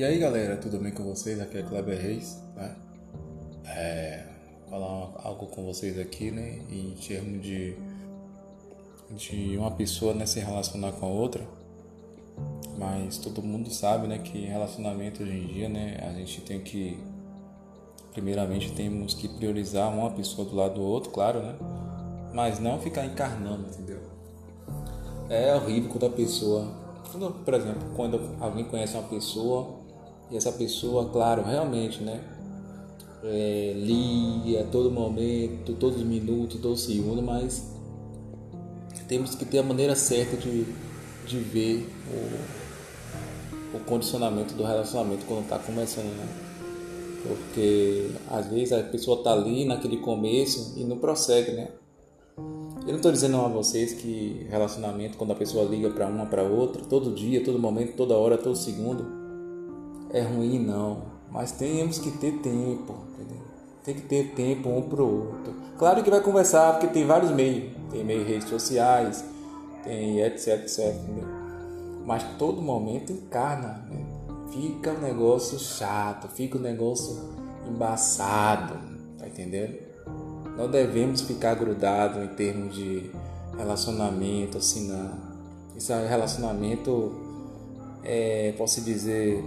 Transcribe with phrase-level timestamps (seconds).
[0.00, 1.38] E aí galera, tudo bem com vocês?
[1.38, 2.74] Aqui é Kleber Reis, né?
[3.66, 4.24] É,
[4.70, 6.58] falar algo com vocês aqui, né?
[6.70, 7.76] Em termos de,
[9.10, 11.46] de uma pessoa né, se relacionar com a outra.
[12.78, 16.98] Mas todo mundo sabe, né, que relacionamento hoje em dia, né, a gente tem que
[18.14, 21.54] primeiramente temos que priorizar uma pessoa do lado do outro, claro, né?
[22.32, 24.00] Mas não ficar encarnando, entendeu?
[25.28, 26.74] É horrível quando a pessoa,
[27.12, 29.78] quando, por exemplo, quando alguém conhece uma pessoa
[30.30, 32.22] e essa pessoa, claro, realmente, né?
[33.22, 37.70] É, liga a todo momento, todos os minutos, todo segundo, mas
[39.06, 40.64] temos que ter a maneira certa de,
[41.26, 41.86] de ver
[43.74, 46.28] o, o condicionamento do relacionamento quando está começando, né?
[47.26, 51.68] Porque às vezes a pessoa está ali naquele começo e não prossegue, né?
[52.82, 56.42] Eu não estou dizendo a vocês que relacionamento, quando a pessoa liga para uma para
[56.42, 59.19] outra, todo dia, todo momento, toda hora, todo segundo,
[60.12, 61.02] é ruim, não.
[61.30, 63.42] Mas temos que ter tempo, entendeu?
[63.84, 65.54] Tem que ter tempo um pro outro.
[65.78, 67.72] Claro que vai conversar, porque tem vários meios.
[67.90, 69.24] Tem meio redes sociais,
[69.84, 71.28] tem etc, etc, entendeu?
[72.04, 74.04] Mas todo momento encarna, né?
[74.52, 77.16] Fica um negócio chato, fica um negócio
[77.68, 78.74] embaçado,
[79.16, 79.78] tá entendendo?
[80.56, 83.10] Não devemos ficar grudados em termos de
[83.56, 85.12] relacionamento, assim, não.
[85.76, 87.14] Isso é relacionamento,
[88.02, 89.42] é, posso dizer,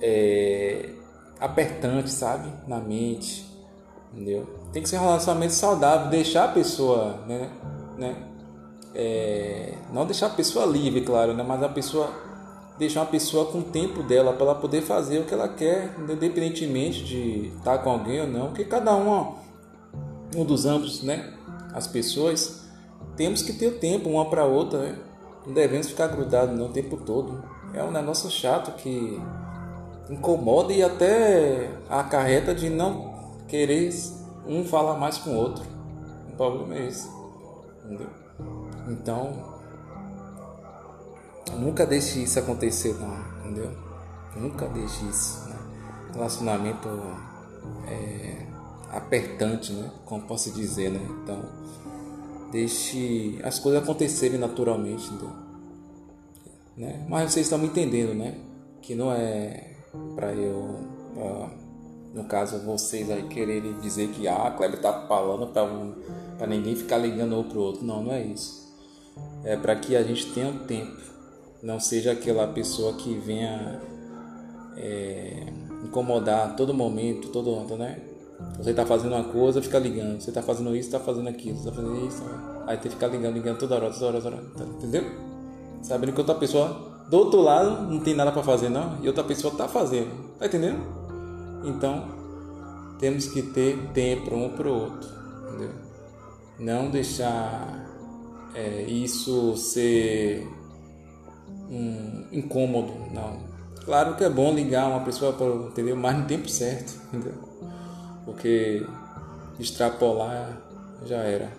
[0.00, 0.90] é,
[1.38, 2.52] apertante, sabe?
[2.66, 3.46] Na mente,
[4.12, 4.46] entendeu?
[4.72, 7.50] Tem que ser um relacionamento saudável, deixar a pessoa, né?
[7.96, 8.16] né?
[8.94, 11.42] É, não deixar a pessoa livre, claro, né?
[11.42, 12.10] Mas a pessoa
[12.78, 15.94] deixar a pessoa com o tempo dela para ela poder fazer o que ela quer,
[15.98, 19.34] independentemente de estar com alguém ou não, porque cada um,
[20.34, 21.34] um dos ambos, né?
[21.74, 22.62] As pessoas
[23.16, 24.98] temos que ter o tempo uma para outra, né?
[25.46, 27.42] Não devemos ficar grudados não, o tempo todo.
[27.74, 29.20] É um negócio chato que
[30.10, 33.94] incomoda e até acarreta de não querer
[34.46, 35.64] um falar mais com o outro.
[36.28, 37.08] O problema é esse.
[37.84, 38.08] Entendeu?
[38.88, 39.58] Então,
[41.56, 43.16] nunca deixe isso acontecer, não.
[43.40, 43.70] Entendeu?
[44.36, 45.48] Nunca deixe isso.
[45.48, 45.56] Né?
[46.14, 46.88] Relacionamento
[47.86, 48.46] é,
[48.90, 49.90] apertante, né?
[50.04, 51.00] Como posso dizer, né?
[51.22, 51.44] Então,
[52.50, 55.32] deixe as coisas acontecerem naturalmente, entendeu?
[56.76, 57.06] Né?
[57.08, 58.38] Mas vocês estão me entendendo, né?
[58.80, 59.70] Que não é
[60.14, 60.56] para eu,
[61.16, 61.50] uh,
[62.14, 65.94] no caso vocês aí quererem dizer que ah, a Kleber tá falando para um,
[66.38, 67.84] para ninguém ficar ligando um pro outro.
[67.84, 68.60] Não, não é isso.
[69.44, 71.00] É para que a gente tenha um tempo,
[71.62, 73.80] não seja aquela pessoa que venha
[74.76, 75.46] é,
[75.84, 78.00] incomodar todo momento, todo ano, né?
[78.56, 80.20] Você tá fazendo uma coisa, fica ligando.
[80.20, 82.22] Você tá fazendo isso, tá fazendo aquilo, você tá fazendo isso.
[82.66, 84.44] Aí tem que ficar ligando, ligando toda hora, toda hora, toda hora.
[84.78, 85.04] Entendeu?
[85.82, 89.24] Sabendo que outra pessoa do outro lado não tem nada para fazer não e outra
[89.24, 90.80] pessoa tá fazendo, tá entendendo?
[91.64, 92.08] Então
[93.00, 95.10] temos que ter tempo um para o outro,
[95.48, 95.72] entendeu?
[96.56, 97.84] Não deixar
[98.54, 100.46] é, isso ser
[101.68, 103.40] um incômodo, não.
[103.84, 107.34] Claro que é bom ligar uma pessoa para entendeu, mas no tempo certo, entendeu?
[108.24, 108.86] Porque
[109.58, 110.62] extrapolar
[111.04, 111.50] já era,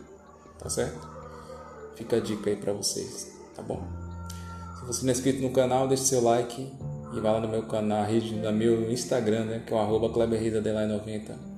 [0.58, 1.10] tá certo?
[1.96, 4.01] Fica a dica aí para vocês, tá bom?
[4.82, 6.72] Se você não é inscrito no canal, deixe seu like
[7.14, 11.52] e vá lá no meu canal, no meu Instagram, né, que é o arroba 90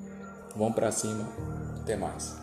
[0.55, 1.27] Vamos pra cima.
[1.81, 2.37] Até mais.